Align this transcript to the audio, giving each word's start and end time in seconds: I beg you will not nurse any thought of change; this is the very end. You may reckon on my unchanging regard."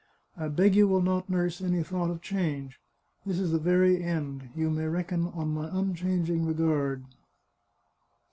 I 0.35 0.47
beg 0.47 0.73
you 0.75 0.87
will 0.87 1.03
not 1.03 1.29
nurse 1.29 1.61
any 1.61 1.83
thought 1.83 2.09
of 2.09 2.23
change; 2.23 2.79
this 3.23 3.37
is 3.37 3.51
the 3.51 3.59
very 3.59 4.01
end. 4.01 4.49
You 4.55 4.71
may 4.71 4.87
reckon 4.87 5.27
on 5.27 5.53
my 5.53 5.69
unchanging 5.71 6.43
regard." 6.43 7.05